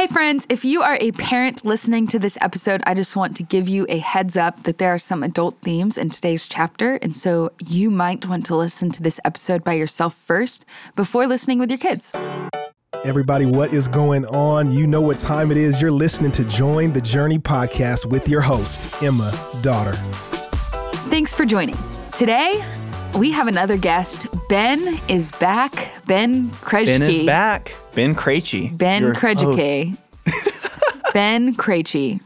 Hey, 0.00 0.06
friends, 0.06 0.46
if 0.48 0.64
you 0.64 0.80
are 0.80 0.96
a 0.98 1.12
parent 1.12 1.62
listening 1.62 2.06
to 2.06 2.18
this 2.18 2.38
episode, 2.40 2.82
I 2.86 2.94
just 2.94 3.16
want 3.16 3.36
to 3.36 3.42
give 3.42 3.68
you 3.68 3.84
a 3.90 3.98
heads 3.98 4.34
up 4.34 4.62
that 4.62 4.78
there 4.78 4.94
are 4.94 4.98
some 4.98 5.22
adult 5.22 5.58
themes 5.60 5.98
in 5.98 6.08
today's 6.08 6.48
chapter. 6.48 6.94
And 7.02 7.14
so 7.14 7.52
you 7.66 7.90
might 7.90 8.24
want 8.24 8.46
to 8.46 8.56
listen 8.56 8.90
to 8.92 9.02
this 9.02 9.20
episode 9.26 9.62
by 9.62 9.74
yourself 9.74 10.14
first 10.14 10.64
before 10.96 11.26
listening 11.26 11.58
with 11.58 11.68
your 11.68 11.76
kids. 11.76 12.14
Everybody, 13.04 13.44
what 13.44 13.74
is 13.74 13.88
going 13.88 14.24
on? 14.24 14.72
You 14.72 14.86
know 14.86 15.02
what 15.02 15.18
time 15.18 15.50
it 15.50 15.58
is. 15.58 15.82
You're 15.82 15.92
listening 15.92 16.32
to 16.32 16.46
Join 16.46 16.94
the 16.94 17.02
Journey 17.02 17.38
podcast 17.38 18.06
with 18.06 18.26
your 18.26 18.40
host, 18.40 19.02
Emma 19.02 19.30
Dotter. 19.60 19.98
Thanks 21.10 21.34
for 21.34 21.44
joining. 21.44 21.76
Today, 22.16 22.64
we 23.18 23.30
have 23.30 23.46
another 23.46 23.76
guest. 23.76 24.26
Ben 24.48 25.00
is 25.08 25.32
back. 25.32 25.90
Ben 26.06 26.50
Krejci. 26.50 26.86
Ben 26.86 27.02
is 27.02 27.20
back. 27.26 27.74
Ben 27.94 28.14
Krejci. 28.14 28.76
Ben 28.76 29.02
your 29.02 29.14
Krejci. 29.14 29.96
ben 31.12 31.54
Krejci. 31.54 32.20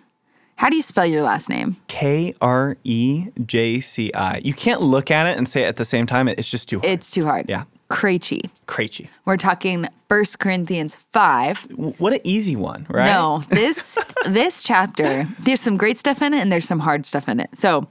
How 0.56 0.68
do 0.68 0.76
you 0.76 0.82
spell 0.82 1.06
your 1.06 1.22
last 1.22 1.48
name? 1.48 1.76
K 1.88 2.34
R 2.40 2.76
E 2.84 3.26
J 3.44 3.80
C 3.80 4.12
I. 4.14 4.38
You 4.38 4.54
can't 4.54 4.80
look 4.80 5.10
at 5.10 5.26
it 5.26 5.36
and 5.36 5.48
say 5.48 5.62
it 5.64 5.66
at 5.66 5.76
the 5.76 5.84
same 5.84 6.06
time. 6.06 6.28
It's 6.28 6.48
just 6.48 6.68
too 6.68 6.78
hard. 6.78 6.90
It's 6.90 7.10
too 7.10 7.24
hard. 7.24 7.48
Yeah. 7.48 7.64
Krejci. 7.90 8.50
Krejci. 8.66 9.08
We're 9.24 9.36
talking 9.36 9.86
1 10.08 10.24
Corinthians 10.38 10.96
5. 11.12 11.58
What 11.98 12.12
an 12.14 12.20
easy 12.24 12.56
one, 12.56 12.86
right? 12.88 13.06
No, 13.06 13.42
this 13.50 13.98
this 14.26 14.62
chapter, 14.62 15.26
there's 15.40 15.60
some 15.60 15.76
great 15.76 15.98
stuff 15.98 16.22
in 16.22 16.34
it 16.34 16.40
and 16.40 16.50
there's 16.50 16.66
some 16.66 16.80
hard 16.80 17.04
stuff 17.04 17.28
in 17.28 17.40
it. 17.40 17.50
So 17.56 17.86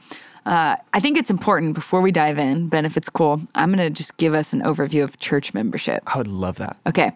uh, 0.45 0.75
I 0.93 0.99
think 0.99 1.17
it's 1.17 1.29
important 1.29 1.73
before 1.73 2.01
we 2.01 2.11
dive 2.11 2.37
in, 2.37 2.67
Ben, 2.67 2.85
if 2.85 2.97
it's 2.97 3.09
cool, 3.09 3.41
I'm 3.55 3.73
going 3.73 3.85
to 3.85 3.89
just 3.89 4.17
give 4.17 4.33
us 4.33 4.53
an 4.53 4.61
overview 4.61 5.03
of 5.03 5.19
church 5.19 5.53
membership. 5.53 6.03
I 6.05 6.17
would 6.17 6.27
love 6.27 6.57
that. 6.57 6.77
Okay. 6.87 7.13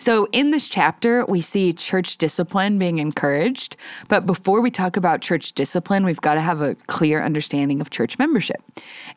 So, 0.00 0.28
in 0.30 0.52
this 0.52 0.68
chapter, 0.68 1.26
we 1.26 1.40
see 1.40 1.72
church 1.72 2.18
discipline 2.18 2.78
being 2.78 3.00
encouraged. 3.00 3.76
But 4.06 4.26
before 4.26 4.60
we 4.60 4.70
talk 4.70 4.96
about 4.96 5.22
church 5.22 5.54
discipline, 5.54 6.04
we've 6.04 6.20
got 6.20 6.34
to 6.34 6.40
have 6.40 6.62
a 6.62 6.76
clear 6.86 7.20
understanding 7.20 7.80
of 7.80 7.90
church 7.90 8.16
membership. 8.16 8.62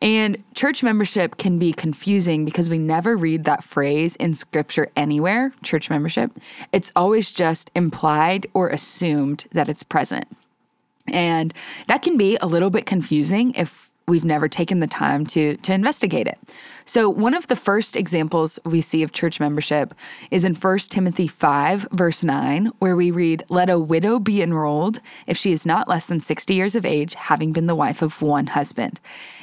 And 0.02 0.44
church 0.56 0.81
membership 0.81 1.38
can 1.38 1.59
be 1.59 1.72
confusing 1.72 2.46
because 2.46 2.68
we 2.68 2.80
never 2.80 3.16
read 3.16 3.44
that 3.44 3.64
phrase 3.64 4.16
in 4.16 4.34
scripture 4.34 4.88
anywhere, 4.96 5.53
church 5.62 5.92
membership. 5.92 6.31
It's 6.72 6.92
always 6.96 7.30
just 7.30 7.70
implied 7.75 8.48
or 8.56 8.68
assumed 8.70 9.46
that 9.52 9.70
it's 9.70 9.84
present. 9.84 10.25
And 11.12 11.54
that 11.88 12.02
can 12.02 12.17
be 12.17 12.38
a 12.42 12.48
little 12.48 12.70
bit 12.70 12.86
confusing 12.86 13.54
if 13.56 13.92
we've 14.08 14.26
never 14.26 14.48
taken 14.48 14.80
the 14.80 14.88
time 14.88 15.26
to 15.26 15.56
to 15.58 15.73
investigate 15.73 16.28
it. 16.28 16.38
So 16.86 17.09
one 17.09 17.34
of 17.34 17.48
the 17.48 17.56
first 17.56 17.95
examples 17.95 18.59
we 18.66 18.81
see 18.81 19.03
of 19.03 19.12
church 19.12 19.40
membership 19.40 19.94
is 20.31 20.44
in 20.44 20.56
1 20.56 20.78
Timothy 20.90 21.28
5 21.28 21.88
verse 21.92 22.23
9 22.23 22.72
where 22.80 22.95
we 22.95 23.12
read 23.12 23.45
let 23.50 23.70
a 23.70 23.80
widow 23.80 24.20
be 24.20 24.42
enrolled 24.42 25.00
if 25.28 25.38
she 25.38 25.52
is 25.52 25.66
not 25.66 25.88
less 25.88 26.08
than 26.08 26.20
60 26.20 26.53
years 26.53 26.76
of 26.76 26.86
age 26.86 27.14
having 27.14 27.53
been 27.53 27.68
the 27.68 27.75
wife 27.75 28.02
of 28.02 28.22
one 28.22 28.48
husband. 28.48 29.00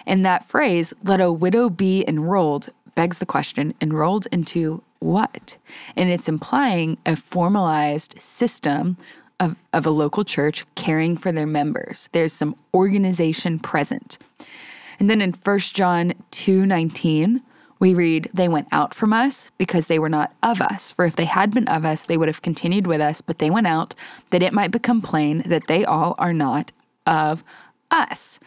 And 0.06 0.26
that 0.26 0.44
phrase 0.44 0.92
let 1.04 1.20
a 1.20 1.32
widow 1.32 1.70
be 1.70 2.04
enrolled 2.06 2.68
begs 2.94 3.18
the 3.18 3.26
question 3.26 3.72
enrolled 3.80 4.26
into 4.32 4.82
what? 4.98 5.56
And 5.96 6.10
it's 6.10 6.28
implying 6.28 6.98
a 7.06 7.14
formalized 7.14 8.20
system 8.20 8.96
of, 9.40 9.56
of 9.72 9.86
a 9.86 9.90
local 9.90 10.24
church 10.24 10.64
caring 10.74 11.16
for 11.16 11.32
their 11.32 11.46
members. 11.46 12.08
There's 12.12 12.32
some 12.32 12.56
organization 12.74 13.58
present. 13.58 14.18
And 14.98 15.08
then 15.08 15.20
in 15.22 15.32
1 15.32 15.58
John 15.74 16.14
2:19, 16.32 17.40
we 17.80 17.94
read, 17.94 18.30
They 18.34 18.48
went 18.48 18.68
out 18.72 18.94
from 18.94 19.12
us 19.12 19.50
because 19.56 19.86
they 19.86 19.98
were 19.98 20.08
not 20.08 20.32
of 20.42 20.60
us. 20.60 20.90
For 20.90 21.04
if 21.04 21.16
they 21.16 21.24
had 21.24 21.52
been 21.52 21.68
of 21.68 21.84
us, 21.84 22.04
they 22.04 22.16
would 22.16 22.28
have 22.28 22.42
continued 22.42 22.86
with 22.86 23.00
us, 23.00 23.20
but 23.20 23.38
they 23.38 23.50
went 23.50 23.68
out 23.68 23.94
that 24.30 24.42
it 24.42 24.52
might 24.52 24.72
become 24.72 25.00
plain 25.00 25.42
that 25.46 25.68
they 25.68 25.84
all 25.84 26.14
are 26.18 26.32
not 26.32 26.72
of 27.06 27.44
us. 27.90 28.40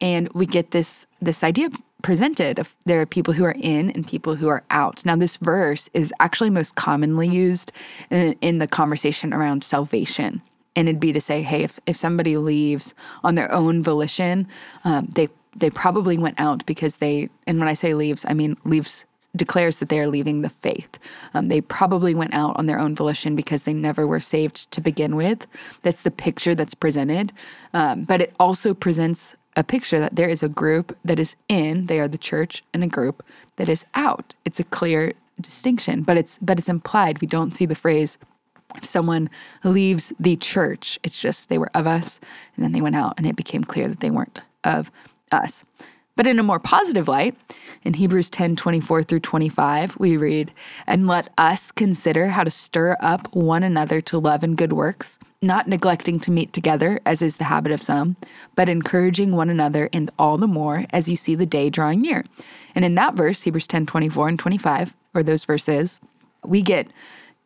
And 0.00 0.28
we 0.32 0.46
get 0.46 0.72
this 0.72 1.06
this 1.22 1.44
idea 1.44 1.70
presented 2.04 2.64
there 2.84 3.00
are 3.00 3.06
people 3.06 3.32
who 3.32 3.44
are 3.44 3.56
in 3.58 3.90
and 3.92 4.06
people 4.06 4.36
who 4.36 4.46
are 4.46 4.62
out. 4.68 5.04
Now, 5.06 5.16
this 5.16 5.38
verse 5.38 5.88
is 5.94 6.12
actually 6.20 6.50
most 6.50 6.74
commonly 6.74 7.26
used 7.26 7.72
in, 8.10 8.36
in 8.42 8.58
the 8.58 8.68
conversation 8.68 9.32
around 9.32 9.64
salvation. 9.64 10.42
And 10.76 10.86
it'd 10.86 11.00
be 11.00 11.14
to 11.14 11.20
say, 11.20 11.40
hey, 11.40 11.62
if, 11.62 11.80
if 11.86 11.96
somebody 11.96 12.36
leaves 12.36 12.94
on 13.24 13.36
their 13.36 13.50
own 13.50 13.82
volition, 13.82 14.46
um, 14.84 15.08
they 15.14 15.28
they 15.56 15.70
probably 15.70 16.18
went 16.18 16.38
out 16.40 16.66
because 16.66 16.96
they, 16.96 17.28
and 17.46 17.60
when 17.60 17.68
I 17.68 17.74
say 17.74 17.94
leaves, 17.94 18.24
I 18.28 18.34
mean 18.34 18.56
leaves 18.64 19.06
declares 19.36 19.78
that 19.78 19.88
they 19.88 20.00
are 20.00 20.08
leaving 20.08 20.42
the 20.42 20.50
faith. 20.50 20.98
Um, 21.32 21.48
they 21.48 21.60
probably 21.60 22.14
went 22.14 22.34
out 22.34 22.56
on 22.56 22.66
their 22.66 22.78
own 22.78 22.94
volition 22.94 23.34
because 23.34 23.64
they 23.64 23.72
never 23.72 24.06
were 24.06 24.20
saved 24.20 24.70
to 24.72 24.80
begin 24.80 25.16
with. 25.16 25.46
That's 25.82 26.02
the 26.02 26.10
picture 26.10 26.54
that's 26.54 26.74
presented. 26.74 27.32
Um, 27.72 28.04
but 28.04 28.20
it 28.20 28.34
also 28.38 28.74
presents 28.74 29.36
a 29.56 29.64
picture 29.64 30.00
that 30.00 30.16
there 30.16 30.28
is 30.28 30.42
a 30.42 30.48
group 30.48 30.96
that 31.04 31.18
is 31.18 31.36
in, 31.48 31.86
they 31.86 32.00
are 32.00 32.08
the 32.08 32.18
church, 32.18 32.62
and 32.72 32.82
a 32.82 32.88
group 32.88 33.22
that 33.56 33.68
is 33.68 33.84
out. 33.94 34.34
It's 34.44 34.60
a 34.60 34.64
clear 34.64 35.12
distinction, 35.40 36.02
but 36.02 36.16
it's 36.16 36.38
but 36.38 36.58
it's 36.58 36.68
implied. 36.68 37.20
We 37.20 37.26
don't 37.26 37.54
see 37.54 37.66
the 37.66 37.74
phrase 37.74 38.18
if 38.76 38.84
someone 38.84 39.30
leaves 39.62 40.12
the 40.18 40.36
church, 40.36 40.98
it's 41.02 41.20
just 41.20 41.48
they 41.48 41.58
were 41.58 41.70
of 41.74 41.86
us 41.86 42.18
and 42.56 42.64
then 42.64 42.72
they 42.72 42.80
went 42.80 42.96
out 42.96 43.14
and 43.16 43.26
it 43.26 43.36
became 43.36 43.64
clear 43.64 43.88
that 43.88 44.00
they 44.00 44.10
weren't 44.10 44.40
of 44.64 44.90
us. 45.30 45.64
But 46.16 46.28
in 46.28 46.38
a 46.38 46.44
more 46.44 46.60
positive 46.60 47.08
light, 47.08 47.36
in 47.82 47.94
Hebrews 47.94 48.30
10 48.30 48.54
24 48.56 49.02
through 49.02 49.20
25, 49.20 49.98
we 49.98 50.16
read, 50.16 50.52
And 50.86 51.06
let 51.08 51.28
us 51.36 51.72
consider 51.72 52.28
how 52.28 52.44
to 52.44 52.50
stir 52.50 52.96
up 53.00 53.34
one 53.34 53.62
another 53.62 54.00
to 54.02 54.18
love 54.18 54.44
and 54.44 54.56
good 54.56 54.72
works, 54.72 55.18
not 55.42 55.66
neglecting 55.66 56.20
to 56.20 56.30
meet 56.30 56.52
together, 56.52 57.00
as 57.04 57.20
is 57.20 57.36
the 57.36 57.44
habit 57.44 57.72
of 57.72 57.82
some, 57.82 58.16
but 58.54 58.68
encouraging 58.68 59.32
one 59.32 59.50
another, 59.50 59.90
and 59.92 60.10
all 60.18 60.38
the 60.38 60.46
more 60.46 60.86
as 60.90 61.08
you 61.08 61.16
see 61.16 61.34
the 61.34 61.46
day 61.46 61.68
drawing 61.68 62.00
near. 62.00 62.24
And 62.76 62.84
in 62.84 62.94
that 62.94 63.14
verse, 63.14 63.42
Hebrews 63.42 63.66
10 63.66 63.84
24 63.86 64.28
and 64.28 64.38
25, 64.38 64.94
or 65.14 65.22
those 65.22 65.44
verses, 65.44 66.00
we 66.44 66.62
get 66.62 66.86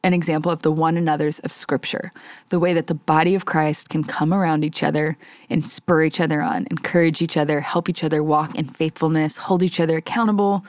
an 0.04 0.14
example 0.14 0.50
of 0.52 0.62
the 0.62 0.72
one 0.72 0.96
another's 0.96 1.38
of 1.40 1.52
Scripture, 1.52 2.12
the 2.50 2.58
way 2.58 2.72
that 2.72 2.86
the 2.86 2.94
body 2.94 3.34
of 3.34 3.46
Christ 3.46 3.88
can 3.88 4.04
come 4.04 4.32
around 4.32 4.64
each 4.64 4.82
other 4.82 5.16
and 5.50 5.68
spur 5.68 6.04
each 6.04 6.20
other 6.20 6.40
on, 6.40 6.66
encourage 6.70 7.20
each 7.20 7.36
other, 7.36 7.60
help 7.60 7.88
each 7.88 8.04
other 8.04 8.22
walk 8.22 8.54
in 8.54 8.68
faithfulness, 8.68 9.36
hold 9.36 9.62
each 9.62 9.80
other 9.80 9.96
accountable. 9.96 10.64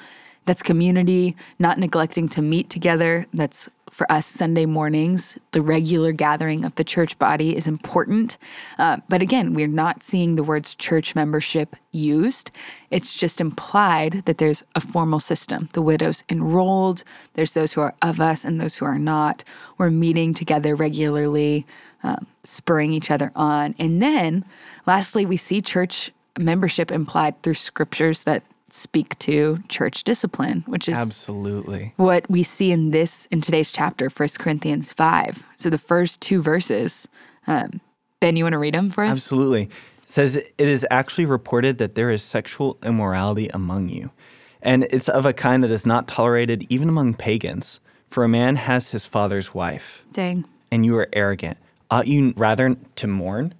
That's 0.45 0.63
community, 0.63 1.35
not 1.59 1.77
neglecting 1.77 2.27
to 2.29 2.41
meet 2.41 2.69
together. 2.69 3.27
That's 3.33 3.69
for 3.91 4.11
us 4.11 4.25
Sunday 4.25 4.65
mornings. 4.65 5.37
The 5.51 5.61
regular 5.61 6.11
gathering 6.11 6.63
of 6.63 6.75
the 6.75 6.83
church 6.83 7.17
body 7.19 7.55
is 7.55 7.67
important. 7.67 8.37
Uh, 8.77 8.97
but 9.09 9.21
again, 9.21 9.53
we're 9.53 9.67
not 9.67 10.03
seeing 10.03 10.35
the 10.35 10.43
words 10.43 10.75
church 10.75 11.15
membership 11.15 11.75
used. 11.91 12.51
It's 12.91 13.13
just 13.13 13.41
implied 13.41 14.23
that 14.25 14.37
there's 14.37 14.63
a 14.75 14.81
formal 14.81 15.19
system. 15.19 15.69
The 15.73 15.81
widows 15.81 16.23
enrolled, 16.29 17.03
there's 17.33 17.53
those 17.53 17.73
who 17.73 17.81
are 17.81 17.95
of 18.01 18.19
us 18.19 18.43
and 18.45 18.59
those 18.59 18.77
who 18.77 18.85
are 18.85 18.99
not. 18.99 19.43
We're 19.77 19.89
meeting 19.89 20.33
together 20.33 20.75
regularly, 20.75 21.65
um, 22.03 22.27
spurring 22.43 22.93
each 22.93 23.11
other 23.11 23.31
on. 23.35 23.75
And 23.79 24.01
then 24.01 24.45
lastly, 24.85 25.25
we 25.25 25.37
see 25.37 25.61
church 25.61 26.11
membership 26.37 26.91
implied 26.91 27.41
through 27.41 27.55
scriptures 27.55 28.23
that 28.23 28.43
speak 28.73 29.17
to 29.19 29.59
church 29.67 30.03
discipline, 30.03 30.63
which 30.67 30.87
is 30.87 30.95
Absolutely. 30.95 31.93
what 31.97 32.29
we 32.29 32.43
see 32.43 32.71
in 32.71 32.91
this 32.91 33.25
in 33.27 33.41
today's 33.41 33.71
chapter, 33.71 34.09
1 34.09 34.29
Corinthians 34.39 34.91
5. 34.93 35.43
So 35.57 35.69
the 35.69 35.77
first 35.77 36.21
two 36.21 36.41
verses, 36.41 37.07
um, 37.47 37.81
Ben, 38.19 38.35
you 38.35 38.43
want 38.43 38.53
to 38.53 38.59
read 38.59 38.73
them 38.73 38.89
for 38.89 39.03
us? 39.03 39.11
Absolutely. 39.11 39.63
It 39.63 39.69
says 40.09 40.35
it 40.35 40.53
is 40.57 40.85
actually 40.89 41.25
reported 41.25 41.77
that 41.77 41.95
there 41.95 42.11
is 42.11 42.23
sexual 42.23 42.77
immorality 42.83 43.49
among 43.53 43.89
you, 43.89 44.11
and 44.61 44.85
it's 44.89 45.09
of 45.09 45.25
a 45.25 45.33
kind 45.33 45.63
that 45.63 45.71
is 45.71 45.85
not 45.85 46.07
tolerated 46.07 46.65
even 46.69 46.89
among 46.89 47.13
pagans. 47.13 47.79
For 48.09 48.23
a 48.23 48.27
man 48.27 48.55
has 48.55 48.89
his 48.89 49.05
father's 49.05 49.53
wife, 49.53 50.03
Dang. 50.11 50.43
and 50.71 50.83
you 50.83 50.97
are 50.97 51.07
arrogant. 51.13 51.57
Ought 51.91 52.07
you 52.07 52.33
rather 52.35 52.75
to 52.95 53.07
mourn? 53.07 53.53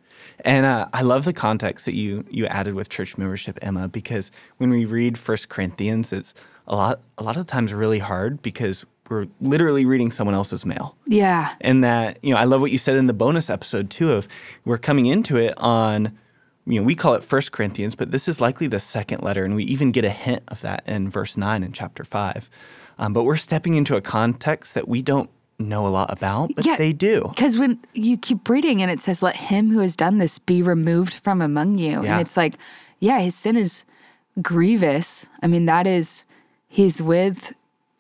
And 0.46 0.66
uh, 0.66 0.88
I 0.94 1.02
love 1.02 1.26
the 1.26 1.34
context 1.34 1.86
that 1.86 1.96
you 1.96 2.26
you 2.30 2.46
added 2.48 2.76
with 2.76 2.90
church 2.90 3.18
membership, 3.18 3.60
Emma, 3.62 3.88
because 3.88 4.32
when 4.58 4.70
we 4.70 4.86
read 4.86 5.18
First 5.18 5.50
Corinthians, 5.50 6.14
it's 6.14 6.34
a 6.68 6.76
lot 6.76 7.02
a 7.18 7.24
lot 7.24 7.38
of 7.38 7.46
times 7.48 7.74
really 7.74 8.00
hard 8.00 8.42
because 8.42 8.86
we're 9.10 9.28
literally 9.42 9.86
reading 9.86 10.12
someone 10.12 10.36
else's 10.36 10.66
mail. 10.66 10.96
Yeah. 11.08 11.56
And 11.62 11.84
that, 11.84 12.20
you 12.22 12.32
know, 12.32 12.40
I 12.40 12.44
love 12.44 12.62
what 12.62 12.72
you 12.72 12.78
said 12.78 12.96
in 12.96 13.08
the 13.08 13.14
bonus 13.14 13.50
episode 13.50 13.90
too 13.90 14.12
of 14.12 14.28
we're 14.66 14.78
coming 14.78 15.08
into 15.08 15.38
it 15.38 15.56
on 15.58 16.18
you 16.66 16.80
know, 16.80 16.86
we 16.86 16.94
call 16.94 17.16
it 17.16 17.24
First 17.24 17.52
Corinthians, 17.52 17.96
but 17.96 18.12
this 18.12 18.28
is 18.28 18.40
likely 18.40 18.68
the 18.68 18.80
second 18.80 19.24
letter, 19.24 19.44
and 19.44 19.56
we 19.56 19.64
even 19.64 19.92
get 19.92 20.06
a 20.06 20.10
hint 20.10 20.44
of 20.50 20.62
that 20.62 20.84
in 20.86 21.10
verse 21.10 21.36
nine 21.36 21.64
in 21.64 21.74
chapter 21.74 22.04
five. 22.04 22.48
Um, 23.00 23.12
but 23.12 23.24
we're 23.24 23.38
stepping 23.38 23.74
into 23.74 23.96
a 23.96 24.02
context 24.02 24.76
that 24.76 24.88
we 24.88 25.02
don't 25.02 25.32
know 25.60 25.86
a 25.86 25.90
lot 25.90 26.12
about, 26.12 26.52
but 26.56 26.66
Yeah. 26.66 26.78
they 26.78 26.94
do. 26.94 27.26
Because 27.36 27.58
when 27.60 27.80
you 27.94 28.18
keep 28.18 28.48
reading 28.50 28.82
and 28.82 28.90
it 28.90 29.00
says, 29.02 29.22
let 29.22 29.36
him 29.36 29.70
who 29.72 29.80
has 29.80 29.96
done 29.96 30.18
this 30.18 30.40
be 30.40 30.62
removed 30.62 31.14
from 31.14 31.42
among 31.42 31.78
you. 31.78 32.02
Yeah. 32.04 32.14
And 32.14 32.22
it's 32.22 32.38
like, 32.38 32.56
yeah, 33.00 33.20
his 33.20 33.36
sin 33.36 33.56
is 33.56 33.84
grievous. 34.42 35.28
I 35.42 35.48
mean, 35.48 35.66
that 35.66 35.86
is, 35.88 36.26
he's 36.68 37.02
with 37.02 37.54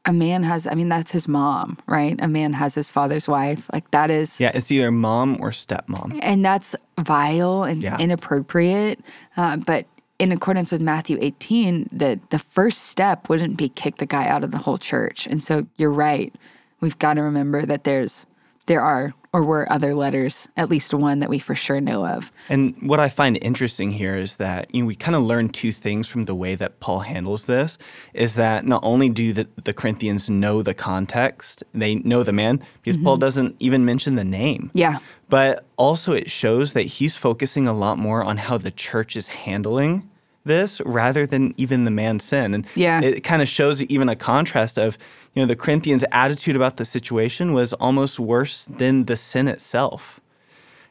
a 0.06 0.14
man 0.14 0.44
has, 0.44 0.66
I 0.66 0.74
mean, 0.74 0.90
that's 0.90 1.12
his 1.12 1.28
mom, 1.28 1.78
right? 1.86 2.18
A 2.22 2.28
man 2.28 2.54
has 2.54 2.74
his 2.74 2.90
father's 2.90 3.28
wife. 3.28 3.70
Like 3.74 3.92
that 3.92 4.10
is, 4.10 4.40
Yeah, 4.40 4.52
it's 4.54 4.72
either 4.72 4.92
mom 4.92 5.38
or 5.42 5.52
stepmom. 5.52 6.18
and 6.24 6.44
that's 6.44 6.76
vile 7.00 7.64
and 7.64 7.84
Yeah. 7.84 7.98
inappropriate. 7.98 9.00
Uh, 9.36 9.58
but 9.58 9.86
in 10.18 10.32
accordance 10.32 10.72
with 10.72 10.82
Matthew 10.82 11.18
18, 11.22 11.90
the, 11.92 12.20
the 12.30 12.40
first 12.40 12.86
step 12.86 13.30
wouldn't 13.30 13.58
be 13.58 13.70
kick 13.70 13.98
the 13.98 14.06
guy 14.06 14.28
out 14.28 14.44
of 14.44 14.52
the 14.52 14.58
whole 14.58 14.78
church. 14.78 15.28
And 15.28 15.44
so 15.44 15.68
you're 15.78 15.92
right. 15.94 16.34
We've 16.82 16.98
got 17.00 17.16
to 17.16 17.22
remember 17.22 17.66
that 17.66 17.84
there's, 17.84 18.26
there 18.66 18.82
are, 18.82 19.14
or 19.32 19.44
were 19.44 19.72
other 19.72 19.94
letters, 19.94 20.50
at 20.58 20.70
least 20.70 20.94
one 20.94 21.20
that 21.20 21.30
we 21.30 21.38
for 21.38 21.54
sure 21.54 21.80
know 21.80 22.06
of. 22.06 22.32
And 22.50 22.76
what 22.82 23.00
I 23.00 23.10
find 23.10 23.38
interesting 23.42 23.92
here 23.92 24.16
is 24.16 24.38
that 24.38 24.74
you 24.74 24.82
know 24.82 24.88
we 24.88 24.96
kind 24.96 25.16
of 25.16 25.24
learn 25.24 25.50
two 25.50 25.72
things 25.72 26.08
from 26.08 26.26
the 26.26 26.34
way 26.34 26.56
that 26.56 26.80
Paul 26.80 27.02
handles 27.02 27.46
this 27.46 27.78
is 28.14 28.36
that 28.36 28.66
not 28.66 28.84
only 28.84 29.10
do 29.10 29.34
the, 29.34 29.48
the 29.64 29.74
Corinthians 29.74 30.30
know 30.30 30.64
the 30.64 30.74
context, 30.74 31.64
they 31.74 31.96
know 31.96 32.24
the 32.24 32.34
man 32.34 32.64
because 32.82 32.98
Paul 32.98 33.16
mm-hmm. 33.16 33.22
doesn't 33.22 33.56
even 33.60 33.86
mention 33.86 34.16
the 34.16 34.24
name. 34.24 34.72
Yeah. 34.74 34.98
But 35.30 35.64
also 35.78 36.14
it 36.14 36.32
shows 36.32 36.74
that 36.74 36.84
he's 36.84 37.16
focusing 37.16 37.68
a 37.68 37.74
lot 37.74 38.00
more 38.00 38.24
on 38.24 38.38
how 38.38 38.58
the 38.58 38.72
church 38.72 39.16
is 39.16 39.28
handling 39.28 40.10
this 40.46 40.82
rather 40.86 41.28
than 41.28 41.54
even 41.58 41.86
the 41.86 41.92
man's 41.92 42.24
sin. 42.24 42.56
And 42.56 42.66
Yeah. 42.74 43.02
it 43.02 43.24
kind 43.24 43.42
of 43.42 43.48
shows 43.48 43.84
even 43.84 44.10
a 44.10 44.16
contrast 44.16 44.80
of, 44.80 44.98
you 45.40 45.46
know, 45.46 45.48
the 45.48 45.56
Corinthians' 45.56 46.04
attitude 46.12 46.58
about 46.58 46.76
the 46.76 46.84
situation 46.84 47.54
was 47.54 47.72
almost 47.72 48.20
worse 48.20 48.66
than 48.66 49.06
the 49.06 49.16
sin 49.16 49.48
itself. 49.48 50.20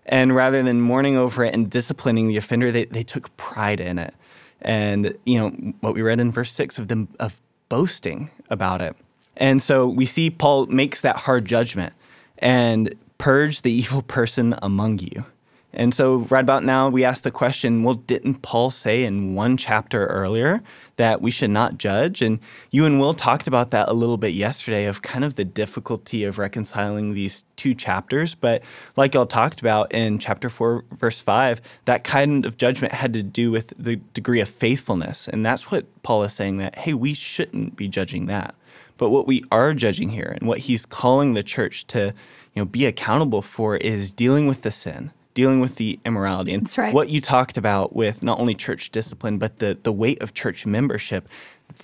And 0.06 0.34
rather 0.34 0.62
than 0.62 0.80
mourning 0.80 1.18
over 1.18 1.44
it 1.44 1.54
and 1.54 1.68
disciplining 1.68 2.28
the 2.28 2.38
offender, 2.38 2.72
they, 2.72 2.86
they 2.86 3.02
took 3.02 3.36
pride 3.36 3.78
in 3.78 3.98
it. 3.98 4.14
And, 4.62 5.18
you 5.26 5.38
know, 5.38 5.50
what 5.80 5.92
we 5.92 6.00
read 6.00 6.18
in 6.18 6.32
verse 6.32 6.50
six 6.50 6.78
of 6.78 6.88
them 6.88 7.08
of 7.20 7.38
boasting 7.68 8.30
about 8.48 8.80
it. 8.80 8.96
And 9.36 9.60
so 9.60 9.86
we 9.86 10.06
see 10.06 10.30
Paul 10.30 10.64
makes 10.64 11.02
that 11.02 11.16
hard 11.16 11.44
judgment 11.44 11.92
and 12.38 12.94
purge 13.18 13.60
the 13.60 13.70
evil 13.70 14.00
person 14.00 14.54
among 14.62 15.00
you. 15.00 15.26
And 15.74 15.92
so, 15.92 16.18
right 16.30 16.42
about 16.42 16.64
now, 16.64 16.88
we 16.88 17.04
ask 17.04 17.22
the 17.22 17.30
question 17.30 17.82
well, 17.82 17.94
didn't 17.94 18.40
Paul 18.40 18.70
say 18.70 19.04
in 19.04 19.34
one 19.34 19.58
chapter 19.58 20.06
earlier 20.06 20.62
that 20.96 21.20
we 21.20 21.30
should 21.30 21.50
not 21.50 21.76
judge? 21.76 22.22
And 22.22 22.40
you 22.70 22.86
and 22.86 22.98
Will 22.98 23.12
talked 23.12 23.46
about 23.46 23.70
that 23.72 23.88
a 23.88 23.92
little 23.92 24.16
bit 24.16 24.32
yesterday 24.32 24.86
of 24.86 25.02
kind 25.02 25.26
of 25.26 25.34
the 25.34 25.44
difficulty 25.44 26.24
of 26.24 26.38
reconciling 26.38 27.12
these 27.12 27.44
two 27.56 27.74
chapters. 27.74 28.34
But 28.34 28.62
like 28.96 29.12
y'all 29.12 29.26
talked 29.26 29.60
about 29.60 29.92
in 29.92 30.18
chapter 30.18 30.48
4, 30.48 30.84
verse 30.92 31.20
5, 31.20 31.60
that 31.84 32.02
kind 32.02 32.46
of 32.46 32.56
judgment 32.56 32.94
had 32.94 33.12
to 33.12 33.22
do 33.22 33.50
with 33.50 33.74
the 33.78 33.96
degree 34.14 34.40
of 34.40 34.48
faithfulness. 34.48 35.28
And 35.28 35.44
that's 35.44 35.70
what 35.70 35.86
Paul 36.02 36.22
is 36.22 36.32
saying 36.32 36.56
that, 36.58 36.78
hey, 36.78 36.94
we 36.94 37.12
shouldn't 37.12 37.76
be 37.76 37.88
judging 37.88 38.24
that. 38.26 38.54
But 38.96 39.10
what 39.10 39.26
we 39.26 39.44
are 39.52 39.74
judging 39.74 40.08
here 40.08 40.34
and 40.38 40.48
what 40.48 40.60
he's 40.60 40.86
calling 40.86 41.34
the 41.34 41.42
church 41.42 41.86
to 41.88 42.14
you 42.54 42.62
know, 42.62 42.64
be 42.64 42.86
accountable 42.86 43.42
for 43.42 43.76
is 43.76 44.10
dealing 44.10 44.48
with 44.48 44.62
the 44.62 44.72
sin 44.72 45.12
dealing 45.40 45.60
with 45.60 45.74
the 45.76 45.90
immorality 46.04 46.52
and 46.54 46.64
That's 46.64 46.78
right. 46.78 46.92
what 46.98 47.08
you 47.14 47.20
talked 47.20 47.56
about 47.56 47.94
with 47.94 48.16
not 48.24 48.36
only 48.40 48.54
church 48.66 48.90
discipline 48.90 49.38
but 49.38 49.52
the 49.62 49.70
the 49.88 49.92
weight 49.92 50.20
of 50.24 50.28
church 50.42 50.66
membership 50.66 51.22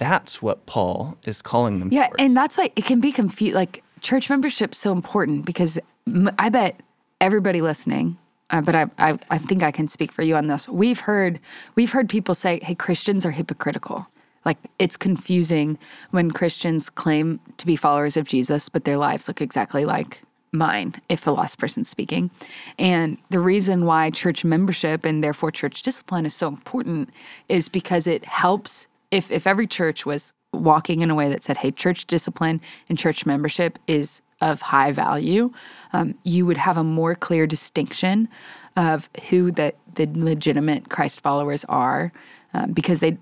that's 0.05 0.43
what 0.43 0.59
paul 0.67 1.17
is 1.25 1.41
calling 1.51 1.79
them 1.79 1.89
Yeah, 1.93 2.07
towards. 2.09 2.23
and 2.23 2.37
that's 2.37 2.57
why 2.59 2.67
it 2.75 2.85
can 2.85 3.01
be 3.01 3.13
confused. 3.13 3.55
Like 3.55 3.75
church 4.01 4.29
membership's 4.29 4.79
so 4.79 4.91
important 4.93 5.45
because 5.45 5.79
m- 6.07 6.31
I 6.39 6.49
bet 6.49 6.81
everybody 7.21 7.61
listening, 7.61 8.17
uh, 8.51 8.61
but 8.63 8.75
I, 8.75 8.85
I 8.99 9.19
I 9.31 9.39
think 9.49 9.63
I 9.63 9.71
can 9.79 9.87
speak 9.89 10.11
for 10.11 10.23
you 10.23 10.35
on 10.41 10.47
this. 10.49 10.69
We've 10.69 11.01
heard 11.09 11.39
we've 11.77 11.93
heard 11.93 12.09
people 12.09 12.35
say, 12.35 12.53
"Hey, 12.69 12.75
Christians 12.75 13.25
are 13.27 13.31
hypocritical." 13.41 13.99
Like 14.49 14.59
it's 14.79 14.97
confusing 14.97 15.79
when 16.11 16.31
Christians 16.31 16.91
claim 17.03 17.39
to 17.61 17.65
be 17.67 17.77
followers 17.77 18.17
of 18.17 18.25
Jesus, 18.35 18.69
but 18.75 18.85
their 18.85 18.97
lives 19.09 19.29
look 19.29 19.41
exactly 19.41 19.85
like 19.85 20.23
mine, 20.55 20.95
if 21.09 21.27
a 21.27 21.31
lost 21.31 21.59
person's 21.59 21.89
speaking. 21.89 22.31
And 22.79 23.19
the 23.31 23.41
reason 23.41 23.85
why 23.85 24.11
church 24.11 24.45
membership 24.45 25.05
and 25.05 25.23
therefore 25.23 25.51
church 25.51 25.83
discipline 25.83 26.25
is 26.25 26.35
so 26.35 26.49
important 26.49 27.11
is 27.49 27.69
because 27.69 28.07
it 28.07 28.25
helps 28.25 28.87
if 29.11 29.31
if 29.31 29.47
every 29.47 29.67
church 29.67 30.07
was 30.07 30.33
walking 30.53 31.01
in 31.03 31.11
a 31.11 31.15
way 31.15 31.29
that 31.29 31.43
said, 31.43 31.57
hey, 31.57 31.71
church 31.71 32.07
discipline 32.07 32.61
and 32.89 32.99
church 32.99 33.27
membership 33.27 33.79
is 33.87 34.23
of 34.41 34.61
high 34.61 34.93
value, 34.93 35.51
um, 35.93 36.15
you 36.23 36.47
would 36.47 36.57
have 36.57 36.77
a 36.77 36.85
more 36.85 37.15
clear 37.15 37.47
distinction 37.47 38.29
of 38.77 39.09
who 39.29 39.51
the, 39.51 39.73
the 39.95 40.09
legitimate 40.15 40.91
Christ 40.91 41.21
followers 41.21 41.65
are 41.67 42.13
um, 42.53 42.73
because 42.73 43.01
they 43.01 43.19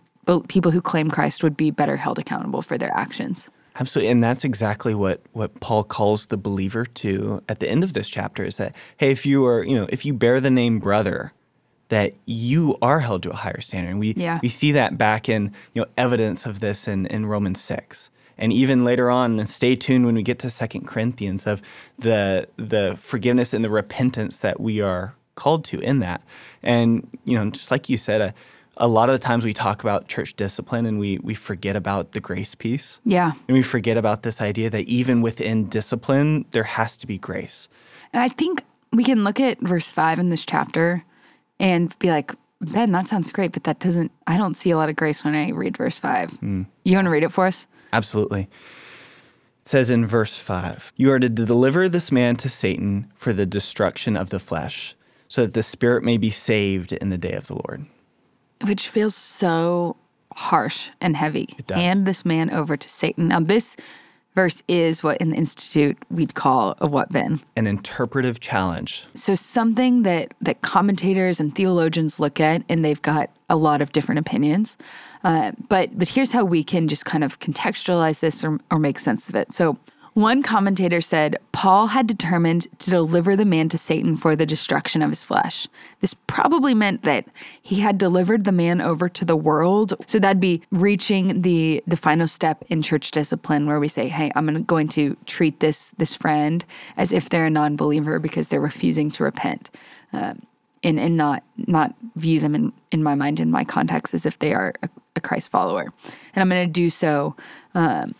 people 0.46 0.70
who 0.70 0.81
claim 0.81 1.11
Christ 1.11 1.43
would 1.43 1.56
be 1.56 1.70
better 1.70 1.96
held 1.96 2.19
accountable 2.19 2.62
for 2.62 2.79
their 2.79 2.94
actions. 2.96 3.50
Absolutely, 3.78 4.10
and 4.10 4.22
that's 4.22 4.44
exactly 4.44 4.94
what 4.94 5.20
what 5.32 5.58
Paul 5.60 5.82
calls 5.84 6.26
the 6.26 6.36
believer 6.36 6.84
to 6.84 7.42
at 7.48 7.60
the 7.60 7.69
end 7.69 7.82
of 7.84 7.94
this 7.94 8.08
chapter 8.08 8.44
is 8.44 8.56
that 8.56 8.74
hey, 8.98 9.10
if 9.10 9.24
you 9.24 9.46
are 9.46 9.64
you 9.64 9.74
know 9.74 9.86
if 9.88 10.04
you 10.04 10.12
bear 10.12 10.40
the 10.40 10.50
name 10.50 10.78
brother, 10.78 11.32
that 11.88 12.14
you 12.26 12.76
are 12.82 13.00
held 13.00 13.22
to 13.22 13.30
a 13.30 13.34
higher 13.36 13.60
standard. 13.60 13.90
And 13.90 14.00
we 14.00 14.12
Yeah. 14.16 14.40
we 14.42 14.48
see 14.48 14.72
that 14.72 14.98
back 14.98 15.28
in 15.28 15.52
you 15.74 15.82
know 15.82 15.88
evidence 15.96 16.46
of 16.46 16.60
this 16.60 16.86
in 16.86 17.06
in 17.06 17.26
Romans 17.26 17.60
six. 17.60 18.10
And 18.38 18.52
even 18.52 18.84
later 18.84 19.10
on, 19.10 19.38
and 19.38 19.48
stay 19.48 19.76
tuned 19.76 20.04
when 20.06 20.14
we 20.16 20.22
get 20.22 20.38
to 20.40 20.50
Second 20.50 20.86
Corinthians 20.88 21.46
of 21.46 21.62
the 21.98 22.48
the 22.56 22.96
forgiveness 23.00 23.54
and 23.54 23.64
the 23.64 23.70
repentance 23.70 24.38
that 24.38 24.58
we 24.60 24.80
are 24.80 25.14
called 25.34 25.64
to 25.66 25.80
in 25.80 26.00
that. 26.00 26.22
And 26.62 27.06
you 27.24 27.36
know, 27.36 27.50
just 27.50 27.70
like 27.70 27.88
you 27.88 27.96
said, 27.96 28.20
a, 28.20 28.34
a 28.76 28.88
lot 28.88 29.08
of 29.08 29.12
the 29.14 29.19
times 29.19 29.44
we 29.44 29.52
talk 29.52 29.82
about 29.82 30.08
church 30.08 30.34
discipline 30.34 30.86
and 30.86 30.98
we 30.98 31.19
we 31.19 31.34
forget 31.34 31.76
about 31.76 32.12
the 32.12 32.20
grace 32.20 32.54
piece. 32.54 33.00
Yeah. 33.04 33.32
And 33.48 33.56
we 33.56 33.62
forget 33.62 33.96
about 33.96 34.22
this 34.22 34.40
idea 34.40 34.70
that 34.70 34.84
even 34.84 35.22
within 35.22 35.69
discipline, 35.69 36.46
there 36.52 36.64
has 36.64 36.96
to 36.98 37.06
be 37.06 37.19
grace. 37.19 37.69
And 38.12 38.22
I 38.22 38.28
think 38.28 38.64
we 38.92 39.04
can 39.04 39.24
look 39.24 39.40
at 39.40 39.60
verse 39.60 39.92
five 39.92 40.19
in 40.19 40.30
this 40.30 40.44
chapter 40.44 41.04
and 41.58 41.96
be 41.98 42.10
like, 42.10 42.34
Ben, 42.60 42.92
that 42.92 43.08
sounds 43.08 43.32
great, 43.32 43.52
but 43.52 43.64
that 43.64 43.80
doesn't, 43.80 44.12
I 44.26 44.36
don't 44.36 44.54
see 44.54 44.70
a 44.70 44.76
lot 44.76 44.88
of 44.88 44.96
grace 44.96 45.24
when 45.24 45.34
I 45.34 45.50
read 45.50 45.76
verse 45.76 45.98
five. 45.98 46.30
Hmm. 46.34 46.62
You 46.84 46.96
want 46.96 47.06
to 47.06 47.10
read 47.10 47.24
it 47.24 47.32
for 47.32 47.46
us? 47.46 47.66
Absolutely. 47.92 48.42
It 49.62 49.69
says 49.69 49.90
in 49.90 50.06
verse 50.06 50.36
5 50.36 50.92
You 50.96 51.12
are 51.12 51.20
to 51.20 51.28
deliver 51.28 51.88
this 51.88 52.10
man 52.10 52.36
to 52.36 52.48
Satan 52.48 53.12
for 53.14 53.32
the 53.32 53.46
destruction 53.46 54.16
of 54.16 54.30
the 54.30 54.40
flesh, 54.40 54.96
so 55.28 55.42
that 55.42 55.54
the 55.54 55.62
spirit 55.62 56.02
may 56.02 56.16
be 56.16 56.30
saved 56.30 56.92
in 56.92 57.10
the 57.10 57.19
day 57.19 57.32
of 57.32 57.46
the 57.46 57.54
Lord. 57.54 57.86
Which 58.64 58.88
feels 58.88 59.14
so 59.14 59.96
harsh 60.34 60.88
and 61.00 61.16
heavy. 61.16 61.48
It 61.58 61.66
does. 61.66 61.76
Hand 61.76 62.06
this 62.06 62.24
man 62.24 62.50
over 62.50 62.76
to 62.76 62.88
Satan. 62.88 63.28
Now, 63.28 63.40
this 63.40 63.76
verse 64.34 64.62
is 64.66 65.02
what 65.02 65.18
in 65.18 65.30
the 65.30 65.36
Institute 65.36 65.98
we'd 66.10 66.34
call 66.34 66.74
a 66.78 66.86
what, 66.86 67.10
then 67.10 67.40
An 67.56 67.66
interpretive 67.66 68.40
challenge. 68.40 69.04
So 69.14 69.34
something 69.34 70.02
that 70.04 70.32
that 70.40 70.62
commentators 70.62 71.38
and 71.40 71.54
theologians 71.54 72.19
look 72.19 72.40
at, 72.40 72.62
and 72.69 72.84
they've 72.84 73.02
got 73.02 73.31
a 73.48 73.56
lot 73.56 73.82
of 73.82 73.92
different 73.92 74.19
opinions. 74.19 74.78
Uh, 75.24 75.52
but 75.69 75.96
but 75.98 76.08
here's 76.08 76.32
how 76.32 76.44
we 76.44 76.64
can 76.64 76.88
just 76.88 77.04
kind 77.04 77.24
of 77.24 77.40
contextualize 77.40 78.20
this 78.20 78.44
or, 78.44 78.58
or 78.70 78.78
make 78.78 78.98
sense 78.98 79.28
of 79.28 79.34
it. 79.34 79.52
So 79.52 79.76
one 80.14 80.42
commentator 80.42 81.00
said 81.00 81.36
Paul 81.52 81.88
had 81.88 82.06
determined 82.06 82.66
to 82.81 82.90
deliver 82.90 83.34
the 83.34 83.44
man 83.44 83.69
to 83.70 83.78
Satan 83.78 84.16
for 84.16 84.36
the 84.36 84.44
destruction 84.44 85.00
of 85.02 85.10
his 85.10 85.24
flesh. 85.24 85.66
This 86.00 86.14
probably 86.26 86.74
meant 86.74 87.02
that 87.02 87.26
he 87.62 87.81
had 87.81 87.98
delivered 87.98 88.44
the 88.44 88.52
man 88.52 88.81
over 88.81 89.08
to 89.08 89.24
the 89.24 89.36
world. 89.36 89.94
So 90.06 90.19
that'd 90.19 90.40
be 90.40 90.62
reaching 90.70 91.42
the 91.42 91.82
the 91.86 91.96
final 91.96 92.28
step 92.28 92.64
in 92.69 92.82
church 92.82 93.10
discipline, 93.10 93.66
where 93.66 93.81
we 93.81 93.88
say, 93.88 94.08
"Hey, 94.08 94.31
I'm 94.34 94.46
gonna- 94.46 95.16
treat 95.26 95.60
this 95.60 95.90
this 95.98 96.14
friend 96.14 96.64
as 96.96 97.12
if 97.12 97.28
they're 97.28 97.46
a 97.46 97.50
non-believer 97.50 98.19
because 98.19 98.48
they're 98.48 98.60
refusing 98.60 99.10
to 99.12 99.24
repent." 99.24 99.70
Um, 100.12 100.42
and, 100.84 100.98
and 100.98 101.16
not 101.16 101.42
not 101.56 101.94
view 102.16 102.40
them 102.40 102.54
in, 102.54 102.72
in 102.90 103.02
my 103.02 103.14
mind 103.14 103.40
in 103.40 103.50
my 103.50 103.64
context 103.64 104.14
as 104.14 104.26
if 104.26 104.38
they 104.38 104.52
are 104.52 104.74
a, 104.82 104.88
a 105.16 105.20
Christ 105.20 105.50
follower. 105.50 105.92
And 106.34 106.42
I'm 106.42 106.48
going 106.48 106.66
to 106.66 106.72
do 106.72 106.90
so. 106.90 107.36
Um, 107.74 108.14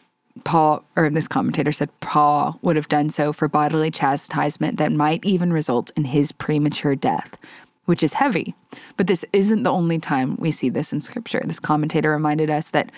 Paul, 0.45 0.85
or 0.97 1.11
this 1.11 1.29
commentator 1.29 1.73
said, 1.73 1.91
Paul 2.01 2.59
would 2.63 2.77
have 2.77 2.89
done 2.89 3.11
so 3.11 3.33
for 3.33 3.49
bodily 3.49 3.91
chastisement 3.91 4.79
that 4.79 4.93
might 4.93 5.25
even 5.25 5.53
result 5.53 5.91
in 5.97 6.05
his 6.05 6.33
premature 6.33 6.97
death, 6.97 7.37
which 7.85 8.03
is 8.03 8.15
heavy. 8.15 8.55
But 8.97 9.07
this 9.07 9.25
isn't 9.33 9.63
the 9.63 9.73
only 9.73 9.99
time 9.99 10.37
we 10.37 10.51
see 10.51 10.69
this 10.69 10.93
in 10.93 11.03
Scripture. 11.03 11.43
This 11.45 11.61
commentator 11.61 12.11
reminded 12.11 12.51
us 12.51 12.69
that 12.69 12.91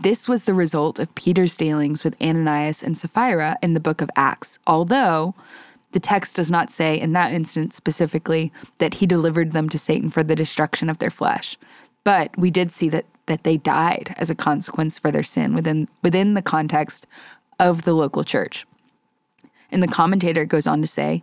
this 0.00 0.28
was 0.28 0.44
the 0.44 0.54
result 0.54 0.98
of 0.98 1.14
Peter's 1.14 1.56
dealings 1.56 2.02
with 2.02 2.20
Ananias 2.20 2.82
and 2.82 2.98
Sapphira 2.98 3.56
in 3.62 3.74
the 3.74 3.80
book 3.80 4.00
of 4.00 4.10
Acts, 4.16 4.58
although 4.66 5.34
the 5.92 6.00
text 6.00 6.36
does 6.36 6.50
not 6.50 6.70
say 6.70 6.98
in 6.98 7.12
that 7.12 7.32
instance 7.32 7.76
specifically 7.76 8.52
that 8.78 8.94
he 8.94 9.06
delivered 9.06 9.52
them 9.52 9.68
to 9.68 9.78
Satan 9.78 10.10
for 10.10 10.22
the 10.22 10.34
destruction 10.34 10.90
of 10.90 10.98
their 10.98 11.10
flesh. 11.10 11.56
But 12.04 12.36
we 12.36 12.50
did 12.50 12.72
see 12.72 12.88
that 12.88 13.04
that 13.26 13.44
they 13.44 13.56
died 13.56 14.14
as 14.18 14.30
a 14.30 14.34
consequence 14.34 14.98
for 14.98 15.10
their 15.10 15.22
sin 15.22 15.54
within 15.54 15.88
within 16.02 16.34
the 16.34 16.42
context 16.42 17.06
of 17.58 17.82
the 17.82 17.94
local 17.94 18.24
church. 18.24 18.66
And 19.70 19.82
the 19.82 19.88
commentator 19.88 20.44
goes 20.44 20.66
on 20.66 20.82
to 20.82 20.86
say, 20.86 21.22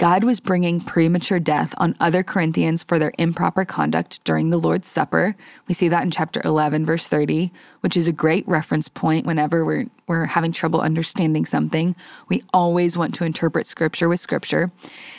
God 0.00 0.24
was 0.24 0.40
bringing 0.40 0.80
premature 0.80 1.40
death 1.40 1.74
on 1.76 1.94
other 2.00 2.22
Corinthians 2.22 2.82
for 2.82 2.98
their 2.98 3.12
improper 3.18 3.66
conduct 3.66 4.24
during 4.24 4.48
the 4.48 4.56
Lord's 4.56 4.88
Supper. 4.88 5.36
We 5.68 5.74
see 5.74 5.88
that 5.88 6.04
in 6.04 6.10
chapter 6.10 6.40
11, 6.42 6.86
verse 6.86 7.06
30, 7.06 7.52
which 7.80 7.98
is 7.98 8.08
a 8.08 8.12
great 8.12 8.48
reference 8.48 8.88
point 8.88 9.26
whenever 9.26 9.62
we're, 9.62 9.86
we're 10.06 10.24
having 10.24 10.52
trouble 10.52 10.80
understanding 10.80 11.44
something. 11.44 11.94
We 12.28 12.44
always 12.54 12.96
want 12.96 13.14
to 13.16 13.24
interpret 13.24 13.66
scripture 13.66 14.08
with 14.08 14.20
scripture. 14.20 14.70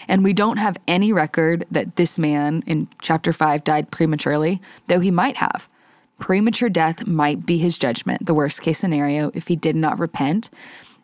And 0.08 0.24
we 0.24 0.34
don't 0.34 0.58
have 0.58 0.78
any 0.88 1.14
record 1.14 1.66
that 1.70 1.98
this 1.98 2.18
man 2.18 2.64
in 2.66 2.88
chapter 3.02 3.34
5 3.34 3.64
died 3.64 3.92
prematurely, 3.92 4.62
though 4.88 5.00
he 5.00 5.12
might 5.12 5.38
have. 5.38 5.70
Premature 6.22 6.70
death 6.70 7.06
might 7.08 7.46
be 7.46 7.58
his 7.58 7.78
judgment, 7.78 8.26
the 8.26 8.36
worst 8.36 8.62
case 8.62 8.78
scenario, 8.78 9.32
if 9.34 9.48
he 9.48 9.56
did 9.56 9.76
not 9.76 10.00
repent. 10.00 10.52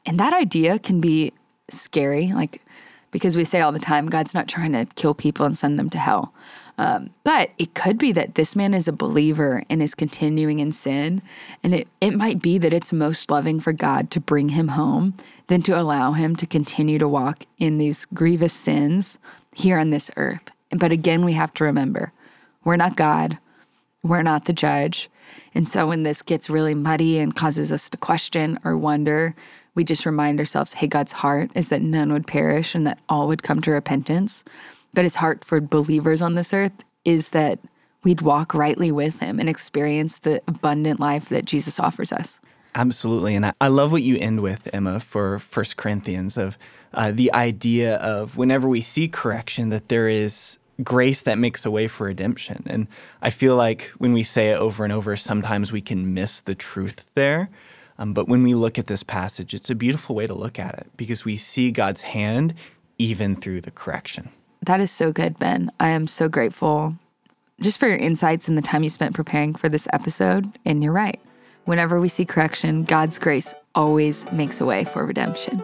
And 0.06 0.20
that 0.20 0.32
idea 0.32 0.78
can 0.78 1.02
be 1.02 1.34
scary. 1.70 2.32
Like, 2.32 2.62
because 3.10 3.36
we 3.36 3.44
say 3.44 3.60
all 3.60 3.72
the 3.72 3.80
time, 3.80 4.10
God's 4.10 4.36
not 4.36 4.48
trying 4.48 4.74
to 4.74 4.86
kill 4.96 5.16
people 5.16 5.46
and 5.46 5.58
send 5.58 5.80
them 5.80 5.90
to 5.90 5.98
hell. 5.98 6.34
Um, 6.78 7.10
but 7.24 7.50
it 7.58 7.74
could 7.74 7.98
be 7.98 8.12
that 8.12 8.36
this 8.36 8.56
man 8.56 8.76
is 8.76 8.88
a 8.88 8.94
believer 8.94 9.64
and 9.72 9.82
is 9.82 9.96
continuing 9.96 10.60
in 10.60 10.72
sin. 10.72 11.24
And 11.64 11.74
it, 11.74 11.88
it 12.00 12.12
might 12.12 12.40
be 12.40 12.60
that 12.60 12.72
it's 12.72 12.94
most 12.94 13.32
loving 13.32 13.60
for 13.60 13.74
God 13.74 14.12
to 14.12 14.20
bring 14.20 14.50
him 14.50 14.68
home 14.68 15.16
than 15.48 15.64
to 15.64 15.80
allow 15.80 16.12
him 16.12 16.36
to 16.36 16.46
continue 16.46 17.00
to 17.00 17.08
walk 17.08 17.46
in 17.58 17.80
these 17.80 18.06
grievous 18.14 18.54
sins 18.54 19.18
here 19.56 19.80
on 19.80 19.90
this 19.90 20.12
earth. 20.16 20.52
But 20.70 20.92
again, 20.92 21.26
we 21.26 21.34
have 21.34 21.54
to 21.56 21.64
remember 21.64 22.14
we're 22.64 22.76
not 22.76 22.96
God, 22.96 23.40
we're 24.10 24.22
not 24.22 24.46
the 24.46 24.54
judge. 24.54 25.10
And 25.54 25.68
so 25.68 25.88
when 25.88 26.04
this 26.04 26.22
gets 26.22 26.50
really 26.50 26.76
muddy 26.76 27.20
and 27.20 27.36
causes 27.36 27.72
us 27.72 27.90
to 27.90 27.98
question 27.98 28.60
or 28.64 28.78
wonder, 28.78 29.36
we 29.76 29.84
just 29.84 30.06
remind 30.06 30.40
ourselves 30.40 30.74
hey, 30.74 30.88
God's 30.88 31.12
heart 31.12 31.52
is 31.56 31.70
that 31.70 31.82
none 31.82 32.12
would 32.12 32.28
perish 32.28 32.76
and 32.76 32.86
that 32.88 33.00
all 33.10 33.28
would 33.28 33.44
come 33.44 33.62
to 33.62 33.72
repentance. 33.72 34.44
But 34.94 35.04
his 35.04 35.16
heart 35.16 35.46
for 35.46 35.60
believers 35.62 36.22
on 36.22 36.36
this 36.36 36.54
earth 36.54 36.84
is 37.06 37.30
that 37.30 37.60
we'd 38.04 38.22
walk 38.22 38.54
rightly 38.54 38.92
with 38.92 39.20
him 39.20 39.40
and 39.40 39.50
experience 39.50 40.18
the 40.20 40.42
abundant 40.48 41.00
life 41.00 41.30
that 41.30 41.46
Jesus 41.46 41.80
offers 41.80 42.12
us. 42.12 42.40
Absolutely. 42.76 43.36
And 43.36 43.54
I 43.60 43.68
love 43.68 43.92
what 43.92 44.04
you 44.04 44.18
end 44.18 44.42
with, 44.42 44.70
Emma, 44.72 45.00
for 45.00 45.40
First 45.40 45.78
Corinthians 45.78 46.38
of 46.38 46.58
uh, 46.94 47.12
the 47.12 47.34
idea 47.34 47.96
of 47.98 48.38
whenever 48.38 48.68
we 48.68 48.82
see 48.82 49.08
correction, 49.08 49.70
that 49.70 49.90
there 49.90 50.08
is 50.08 50.58
grace 50.84 51.22
that 51.22 51.38
makes 51.38 51.66
a 51.66 51.72
way 51.72 51.88
for 51.88 52.06
redemption. 52.06 52.64
And 52.68 52.88
I 53.22 53.30
feel 53.30 53.56
like 53.56 53.92
when 53.98 54.14
we 54.14 54.24
say 54.24 54.52
it 54.52 54.58
over 54.58 54.84
and 54.84 54.94
over, 54.94 55.16
sometimes 55.16 55.72
we 55.72 55.82
can 55.82 56.14
miss 56.14 56.42
the 56.42 56.56
truth 56.56 57.10
there. 57.16 57.50
Um, 58.00 58.14
but 58.14 58.28
when 58.28 58.44
we 58.44 58.54
look 58.54 58.78
at 58.78 58.88
this 58.88 59.04
passage, 59.04 59.54
it's 59.54 59.70
a 59.70 59.76
beautiful 59.76 60.16
way 60.16 60.28
to 60.28 60.34
look 60.34 60.60
at 60.60 60.76
it 60.76 60.88
because 60.98 61.26
we 61.26 61.38
see 61.38 61.72
God's 61.72 62.02
hand 62.02 62.54
even 63.00 63.36
through 63.36 63.62
the 63.62 63.72
correction. 63.72 64.30
That 64.62 64.80
is 64.80 64.92
so 64.92 65.12
good, 65.12 65.40
Ben. 65.40 65.72
I 65.80 65.90
am 65.90 66.08
so 66.08 66.30
grateful 66.30 66.96
just 67.60 67.80
for 67.80 67.88
your 67.88 67.98
insights 67.98 68.48
and 68.48 68.58
the 68.58 68.62
time 68.62 68.84
you 68.84 68.90
spent 68.90 69.16
preparing 69.16 69.56
for 69.56 69.70
this 69.70 69.88
episode. 69.94 70.52
And 70.66 70.84
you're 70.84 70.94
right. 70.94 71.20
Whenever 71.66 72.00
we 72.00 72.10
see 72.10 72.26
correction, 72.26 72.84
God's 72.84 73.20
grace 73.20 73.54
always 73.76 74.32
makes 74.32 74.62
a 74.62 74.66
way 74.66 74.84
for 74.84 75.06
redemption. 75.06 75.64